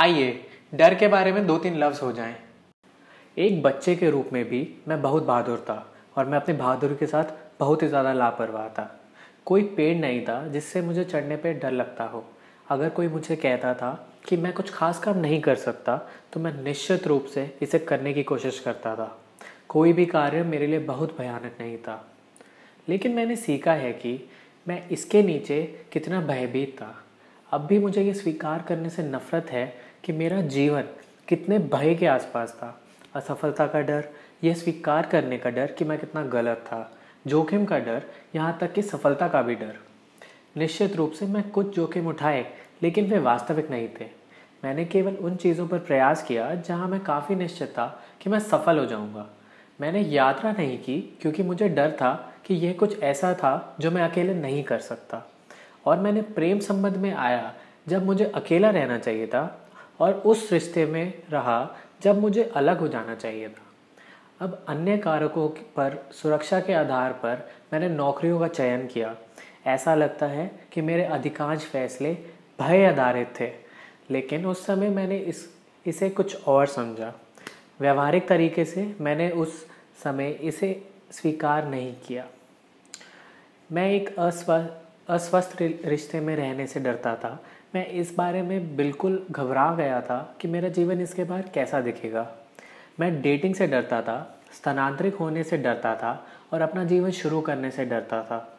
आइए, 0.00 0.28
डर 0.74 0.94
के 0.94 1.08
बारे 1.08 1.32
में 1.32 1.46
दो 1.46 1.56
तीन 1.58 1.76
लफ्ज़ 1.78 2.00
हो 2.00 2.10
जाएँ। 2.12 2.34
एक 3.36 3.60
बच्चे 3.62 3.94
के 3.96 4.10
रूप 4.10 4.28
में 4.32 4.44
भी 4.44 4.60
मैं 4.88 5.00
बहुत 5.02 5.24
बहादुर 5.24 5.58
था 5.68 5.74
और 6.16 6.26
मैं 6.26 6.38
अपनी 6.38 6.54
बहादुरी 6.54 6.94
के 6.96 7.06
साथ 7.06 7.32
बहुत 7.60 7.82
ही 7.82 7.88
ज़्यादा 7.88 8.12
लापरवाह 8.12 8.68
था। 8.68 8.84
कोई 9.46 9.62
पेड़ 9.76 9.96
नहीं 9.96 10.20
था 10.26 10.46
जिससे 10.48 10.82
मुझे 10.82 11.04
चढ़ने 11.04 11.36
पर 11.36 11.58
डर 11.58 11.72
लगता 11.72 12.04
हो। 12.04 12.24
अगर 12.68 12.88
कोई 12.88 13.08
मुझे 13.08 13.36
कहता 13.36 13.74
था 13.74 13.92
कि 14.28 14.36
मैं 14.36 14.52
कुछ 14.52 14.72
खास 14.74 14.98
काम 14.98 15.18
नहीं 15.18 15.40
कर 15.40 15.56
सकता 15.56 15.96
तो 16.32 16.40
मैं 16.40 16.52
निश्चित 16.64 17.06
रूप 17.06 17.26
से 17.34 17.48
इसे 17.62 17.78
करने 17.80 18.12
की 18.14 18.22
कोशिश 18.22 18.58
करता 18.58 18.94
था। 18.96 19.16
कोई 19.68 19.92
भी 19.92 20.06
कार्य 20.06 20.42
मेरे 20.44 20.66
लिए 20.66 20.78
बहुत 20.86 21.16
भयानक 21.18 21.56
नहीं 21.60 21.76
था। 21.78 22.04
लेकिन 22.88 23.12
मैंने 23.12 23.36
सीखा 23.36 23.72
है 23.74 23.92
कि 23.92 24.18
मैं 24.66 24.82
इसके 24.88 25.22
नीचे 25.22 25.62
कितना 25.92 26.20
भयभीत 26.22 26.74
था। 26.78 26.94
अब 27.48 27.60
भी 27.66 27.78
मुझे 27.78 28.02
ये 28.02 28.12
स्वीकार 28.14 28.62
करने 28.62 28.90
से 28.90 29.02
नफ़रत 29.02 29.46
है 29.50 29.62
कि 30.04 30.12
मेरा 30.12 30.40
जीवन 30.40 30.84
कितने 31.28 31.58
भय 31.58 31.94
के 31.94 32.06
आसपास 32.06 32.52
था। 32.52 32.80
असफलता 33.14 33.66
का 33.66 33.80
डर 33.80 34.08
यह 34.44 34.54
स्वीकार 34.54 35.06
करने 35.06 35.38
का 35.38 35.50
डर 35.50 35.72
कि 35.72 35.84
मैं 35.84 35.98
कितना 35.98 36.22
गलत 36.22 36.56
था। 36.56 36.98
जोखिम 37.26 37.64
का 37.64 37.78
डर, 37.78 38.02
यहाँ 38.34 38.58
तक 38.60 38.72
कि 38.72 38.82
सफलता 38.82 39.28
का 39.28 39.42
भी 39.42 39.54
डर। 39.54 39.76
निश्चित 40.56 40.96
रूप 40.96 41.12
से 41.12 41.26
मैं 41.26 41.50
कुछ 41.50 41.74
जोखिम 41.76 42.06
उठाए, 42.06 42.46
लेकिन 42.82 43.06
वे 43.06 43.18
वास्तविक 43.18 43.70
नहीं 43.70 43.88
थे। 44.00 44.06
मैंने 44.64 44.84
केवल 44.84 45.14
उन 45.14 45.36
चीज़ों 45.36 45.68
पर 45.68 45.78
प्रयास 45.78 46.22
किया 46.22 46.54
जहाँ 46.54 46.88
मैं 46.88 47.00
काफ़ी 47.00 47.34
निश्चित 47.34 47.68
था 47.68 48.02
कि 48.20 48.30
मैं 48.30 48.38
सफल 48.38 48.78
हो 48.78 48.86
जाऊँगा। 48.86 49.26
मैंने 49.80 50.00
यात्रा 50.00 50.52
नहीं 50.52 50.78
की 50.78 51.00
क्योंकि 51.22 51.42
मुझे 51.42 51.68
डर 51.68 51.90
था 51.90 52.34
कि 52.46 52.54
यह 52.54 52.72
कुछ 52.72 53.02
ऐसा 53.02 53.34
था 53.34 53.76
जो 53.80 53.90
मैं 53.90 54.02
अकेले 54.02 54.34
नहीं 54.34 54.64
कर 54.64 54.78
सकता। 54.78 55.22
और 55.86 55.98
मैंने 55.98 56.22
प्रेम 56.22 56.58
संबंध 56.58 56.96
में 56.96 57.14
आया 57.14 57.54
जब 57.88 58.04
मुझे 58.06 58.24
अकेला 58.24 58.70
रहना 58.70 58.98
चाहिए 58.98 59.26
था 59.26 59.69
और 60.00 60.12
उस 60.26 60.52
रिश्ते 60.52 60.84
में 60.86 61.22
रहा 61.30 61.76
जब 62.02 62.20
मुझे 62.20 62.44
अलग 62.56 62.78
हो 62.78 62.88
जाना 62.88 63.14
चाहिए 63.14 63.48
था। 63.48 63.66
अब 64.40 64.64
अन्य 64.68 64.96
कारकों 64.98 65.48
पर 65.76 65.98
सुरक्षा 66.12 66.60
के 66.60 66.72
आधार 66.72 67.12
पर 67.12 67.48
मैंने 67.72 67.88
नौकरियों 67.88 68.38
का 68.40 68.48
चयन 68.48 68.86
किया। 68.86 69.14
ऐसा 69.66 69.94
लगता 69.94 70.26
है 70.26 70.50
कि 70.72 70.80
मेरे 70.80 71.04
अधिकांश 71.04 71.64
फैसले 71.64 72.12
भय 72.60 72.84
आधारित 72.84 73.32
थे, 73.40 73.50
लेकिन 74.10 74.46
उस 74.46 74.64
समय 74.66 74.88
मैंने 74.88 75.18
इस, 75.18 75.48
इसे 75.86 76.10
कुछ 76.10 76.44
और 76.44 76.66
समझा। 76.66 77.12
व्यवहारिक 77.80 78.28
तरीके 78.28 78.64
से 78.64 78.94
मैंने 79.00 79.30
उस 79.30 79.66
समय 80.02 80.30
इसे 80.30 80.82
स्वीकार 81.12 81.68
नहीं 81.68 81.94
किया। 82.06 82.26
मैं 83.70 83.90
एक 83.90 84.18
अस्वस्थ 85.08 85.56
रिश्ते 85.62 86.20
में 86.20 86.34
रहने 86.36 86.66
से 86.66 86.80
डरता 86.80 87.14
था 87.14 87.38
मैं 87.74 87.86
इस 87.86 88.14
बारे 88.14 88.42
में 88.42 88.76
बिल्कुल 88.76 89.22
घबरा 89.30 89.74
गया 89.74 90.00
था 90.00 90.36
कि 90.40 90.48
मेरा 90.48 90.68
जीवन 90.68 91.00
इसके 91.00 91.24
बाहर 91.24 91.48
कैसा 91.54 91.80
दिखेगा। 91.80 92.26
मैं 93.00 93.20
डेटिंग 93.22 93.54
से 93.54 93.66
डरता 93.66 94.00
था, 94.02 94.38
स्थानांतरित 94.54 95.20
होने 95.20 95.44
से 95.44 95.56
डरता 95.56 95.94
था 95.94 96.12
और 96.52 96.60
अपना 96.60 96.84
जीवन 96.84 97.10
शुरू 97.10 97.40
करने 97.40 97.70
से 97.70 97.84
डरता 97.84 98.22
था 98.22 98.58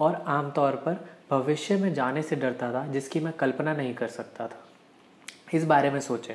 और 0.00 0.14
आमतौर 0.26 0.76
पर 0.86 1.04
भविष्य 1.30 1.76
में 1.76 1.92
जाने 1.94 2.22
से 2.22 2.36
डरता 2.36 2.72
था, 2.72 2.86
जिसकी 2.86 3.20
मैं 3.20 3.32
कल्पना 3.32 3.74
नहीं 3.74 3.94
कर 3.94 4.08
सकता 4.08 4.46
था। 4.46 4.64
इस 5.54 5.64
बारे 5.64 5.90
में 5.90 6.00
सोचें। 6.00 6.34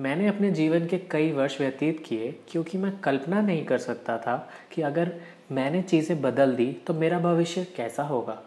मैंने 0.00 0.28
अपने 0.28 0.50
जीवन 0.50 0.86
के 0.86 0.98
कई 1.10 1.32
वर्ष 1.32 1.60
व्यतीत 1.60 2.02
किए, 2.06 2.32
क्योंकि 2.48 2.78
मैं 2.78 2.98
कल्पना 2.98 3.40
नहीं 3.40 3.64
कर 3.64 3.78
सकता 3.78 4.18
था 4.18 4.36
कि 4.72 4.82
अगर 4.82 5.12
मैंने 5.52 5.82
चीज़ें 5.82 6.20
बदल 6.22 6.54
दी 6.54 6.72
तो 6.86 6.94
मेरा 6.94 7.18
भविष्य 7.18 7.66
कैसा 7.76 8.02
होगा। 8.02 8.42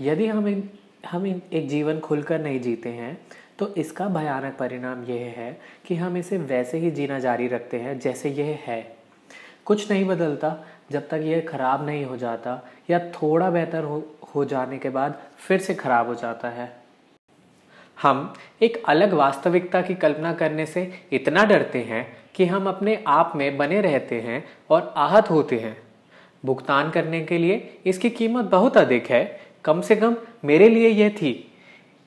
यदि 0.00 0.26
हम 0.26 0.48
इन 0.48 0.68
हम 1.04 1.26
एक 1.26 1.68
जीवन 1.68 1.98
खुलकर 2.00 2.40
नहीं 2.40 2.60
जीते 2.60 2.88
हैं 2.88 3.16
तो 3.58 3.68
इसका 3.76 4.06
भयानक 4.08 4.56
परिणाम 4.58 5.04
यह 5.04 5.34
है 5.36 5.56
कि 5.86 5.94
हम 5.96 6.16
इसे 6.16 6.38
वैसे 6.38 6.78
ही 6.78 6.90
जीना 6.90 7.18
जारी 7.18 7.46
रखते 7.48 7.78
हैं 7.78 7.98
जैसे 7.98 8.30
यह 8.30 8.58
है। 8.64 8.80
कुछ 9.66 9.90
नहीं 9.90 10.04
बदलता, 10.04 10.56
जब 10.92 11.08
तक 11.08 11.20
यह 11.24 11.40
ख़राब 11.48 11.86
नहीं 11.86 12.04
हो 12.04 12.16
जाता 12.16 12.60
या 12.90 12.98
थोड़ा 13.10 13.50
बेहतर 13.50 13.84
हो 13.84 14.02
हो 14.34 14.44
जाने 14.44 14.78
के 14.78 14.90
बाद 14.90 15.20
फिर 15.38 15.58
से 15.60 15.74
ख़राब 15.74 16.06
हो 16.06 16.14
जाता 16.14 16.48
है। 16.48 16.70
हम 17.98 18.32
एक 18.62 18.82
अलग 18.88 19.12
वास्तविकता 19.12 19.82
की 19.82 19.94
कल्पना 19.94 20.32
करने 20.32 20.66
से 20.66 20.90
इतना 21.12 21.44
डरते 21.44 21.78
हैं 21.82 22.06
कि 22.34 22.46
हम 22.46 22.66
अपने 22.68 23.02
आप 23.08 23.32
में 23.36 23.56
बने 23.56 23.80
रहते 23.80 24.20
हैं 24.20 24.44
और 24.70 24.92
आहत 24.96 25.30
होते 25.30 25.58
हैं। 25.58 25.76
भुगतान 26.44 26.90
करने 26.90 27.20
के 27.24 27.38
लिए 27.38 27.80
इसकी 27.86 28.10
कीमत 28.10 28.44
बहुत 28.44 28.76
अधिक 28.76 29.10
है 29.10 29.24
कम 29.64 29.80
से 29.80 29.96
कम 29.96 30.16
मेरे 30.44 30.68
लिए 30.68 30.88
यह 30.88 31.08
थी। 31.08 31.52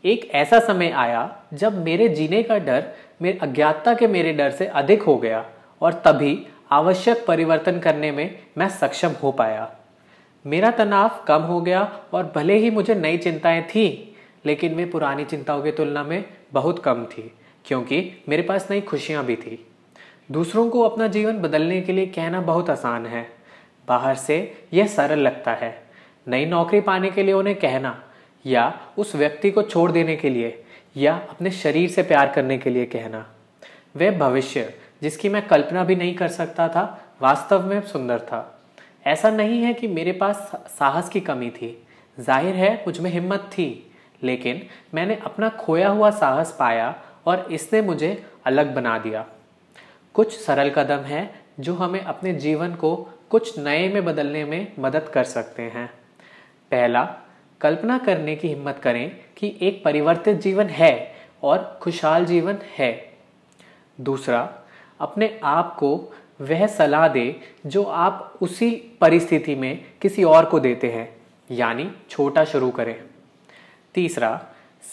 एक 0.05 0.31
ऐसा 0.31 0.59
समय 0.59 0.89
आया 0.89 1.43
जब 1.53 1.85
मेरे 1.85 2.09
जीने 2.09 2.43
का 2.43 2.57
डर, 2.57 2.93
मेरे 3.21 3.37
अज्ञातता 3.37 3.93
के 3.93 4.07
मेरे 4.07 4.33
डर 4.33 4.51
से 4.51 4.65
अधिक 4.65 5.03
हो 5.03 5.17
गया 5.17 5.45
और 5.81 5.93
तभी 5.93 6.47
आवश्यक 6.71 7.25
परिवर्तन 7.27 7.79
करने 7.79 8.11
में 8.11 8.39
मैं 8.57 8.69
सक्षम 8.69 9.09
हो 9.09 9.31
पाया। 9.31 9.75
मेरा 10.45 10.71
तनाव 10.71 11.23
कम 11.27 11.41
हो 11.41 11.61
गया 11.61 11.99
और 12.13 12.31
भले 12.35 12.57
ही 12.57 12.69
मुझे 12.69 12.95
नई 12.95 13.17
चिंताएँ 13.17 13.61
थीं, 13.61 14.15
लेकिन 14.45 14.75
वे 14.75 14.85
पुरानी 14.85 15.25
चिंताओं 15.25 15.63
की 15.63 15.71
तुलना 15.71 16.03
में 16.03 16.25
बहुत 16.53 16.79
कम 16.79 17.05
थी, 17.05 17.31
क्योंकि 17.65 18.23
मेरे 18.29 18.43
पास 18.43 18.67
नई 18.71 18.81
खुशियाँ 18.81 19.25
भी 19.25 19.35
थी। 19.35 19.67
दूसरों 20.31 20.69
को 20.69 20.81
अपना 20.81 21.07
जीवन 21.07 21.37
बदलने 21.37 21.81
के 21.81 21.93
लिए 21.93 22.05
कहना 22.05 22.41
बहुत 22.41 22.69
आसान 22.69 23.05
है। 23.05 23.29
बाहर 23.87 24.15
से 24.15 24.57
यह 24.73 24.87
सरल 24.87 25.19
लगता 25.19 25.53
है। 25.53 25.84
नई 26.27 26.45
नौकरी 26.45 26.81
पाने 26.81 27.09
के 27.11 27.23
लिए 27.23 27.33
उन्हें 27.33 27.55
कहना, 27.55 28.03
या 28.45 28.79
उस 28.97 29.15
व्यक्ति 29.15 29.51
को 29.51 29.61
छोड़ 29.61 29.91
देने 29.91 30.15
के 30.15 30.29
लिए, 30.29 30.63
या 30.97 31.15
अपने 31.29 31.51
शरीर 31.51 31.89
से 31.89 32.03
प्यार 32.03 32.31
करने 32.31 32.57
के 32.57 32.69
लिए 32.69 32.85
कहना। 32.85 33.25
वह 33.97 34.17
भविष्य, 34.17 34.73
जिसकी 35.01 35.29
मैं 35.29 35.47
कल्पना 35.47 35.83
भी 35.83 35.95
नहीं 35.95 36.15
कर 36.15 36.27
सकता 36.27 36.67
था, 36.67 37.15
वास्तव 37.21 37.65
में 37.65 37.81
सुंदर 37.81 38.19
था। 38.19 38.59
ऐसा 39.07 39.29
नहीं 39.29 39.61
है 39.61 39.73
कि 39.73 39.87
मेरे 39.87 40.11
पास 40.11 40.51
साहस 40.79 41.09
की 41.09 41.19
कमी 41.19 41.49
थी। 41.49 41.87
ज़ाहिर 42.17 42.55
है, 42.55 42.73
मुझमें 42.75 43.11
हिम्मत 43.11 43.49
थी, 43.53 43.91
लेकिन 44.23 44.61
मैंने 44.93 45.15
अपना 45.15 45.49
खोया 45.49 45.89
हुआ 45.89 46.09
साहस 46.09 46.55
पाया 46.59 46.93
और 47.25 47.47
इसने 47.51 47.81
मुझे 47.81 48.25
अलग 48.45 48.73
बना 48.75 48.97
दिया। 48.97 49.25
कुछ 50.15 50.39
सरल 50.39 50.69
कदम 50.69 51.03
है, 51.03 51.29
जो 51.59 51.73
हमें 51.73 52.01
अपने 52.01 52.33
जीवन 52.33 52.75
को 52.75 52.95
कुछ 53.29 53.59
नए 53.59 53.87
में 53.89 54.05
बदलने 54.05 54.43
में 54.45 54.73
मदद 54.79 55.09
कर 55.09 55.23
सकते 55.23 55.63
हैं। 55.63 55.89
पहला, 56.71 57.17
कल्पना 57.61 57.97
करने 57.97 58.35
की 58.35 58.47
हिम्मत 58.47 58.79
करें 58.83 59.15
कि 59.37 59.55
एक 59.61 59.83
परिवर्तित 59.83 60.37
जीवन 60.37 60.65
है 60.65 61.15
और 61.43 61.79
खुशहाल 61.81 62.25
जीवन 62.25 62.57
है। 62.77 63.13
दूसरा, 64.01 64.53
अपने 64.99 65.39
आप 65.43 65.75
को 65.75 66.13
वह 66.41 66.67
सलाह 66.67 67.07
दे 67.07 67.39
जो 67.65 67.83
आप 67.83 68.37
उसी 68.41 68.71
परिस्थिति 69.01 69.55
में 69.55 69.85
किसी 70.01 70.23
और 70.23 70.45
को 70.45 70.59
देते 70.59 70.91
हैं, 70.91 71.15
यानी 71.51 71.91
छोटा 72.09 72.45
शुरू 72.45 72.71
करें। 72.71 73.03
तीसरा 73.93 74.45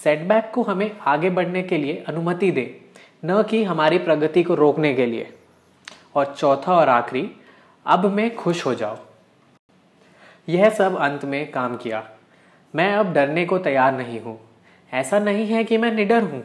सेटबैक 0.04 0.50
को 0.54 0.62
हमें 0.62 0.97
आगे 1.00 1.31
बढ़ने 1.31 1.62
के 1.62 1.78
लिए 1.78 2.04
अनुमति 2.09 2.50
दे, 2.50 2.81
न 3.25 3.43
कि 3.43 3.65
हमारी 3.65 3.99
प्रगति 3.99 4.43
को 4.43 4.54
रोकने 4.54 4.94
के 4.94 5.06
लिए। 5.06 5.33
और 6.15 6.34
चौथा 6.39 6.77
और 6.77 6.89
आखिरी, 6.89 7.31
अब 7.87 8.06
मैं 8.06 8.34
खुश 8.37 8.66
हो 8.66 8.75
जाओ 8.75 8.99
यह 10.48 10.70
सब 10.70 10.97
अंत 10.97 11.25
में 11.25 11.50
काम 11.50 11.76
किया। 11.76 12.08
मैं 12.75 12.94
अब 12.94 13.12
डरने 13.12 13.44
को 13.44 13.58
तैयार 13.58 13.97
नहीं 13.97 14.20
हूँ। 14.20 14.41
ऐसा 14.92 15.19
नहीं 15.19 15.47
है 15.47 15.64
कि 15.64 15.78
मैं 15.78 15.92
निडर 15.92 16.22
हूँ। 16.22 16.44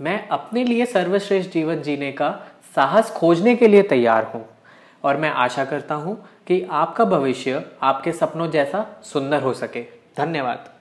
मैं 0.00 0.28
अपने 0.28 0.64
लिए 0.64 0.86
सर्वश्रेष्ठ 0.86 1.50
जीवन 1.50 1.82
जीने 1.82 2.12
का 2.12 2.42
साहस 2.76 3.10
खोजने 3.10 3.56
के 3.56 3.68
लिए 3.68 3.82
तैयार 3.82 4.24
हूँ। 4.24 4.48
और 5.04 5.16
मैं 5.16 5.30
आशा 5.30 5.64
करता 5.64 5.94
हूँ 5.94 6.28
कि 6.46 6.68
आपका 6.70 7.04
भविष्य 7.04 7.64
आपके 7.82 8.12
सपनों 8.12 8.50
जैसा 8.50 9.00
सुंदर 9.02 9.42
हो 9.42 9.52
सके। 9.52 9.82
धन्यवाद। 10.16 10.75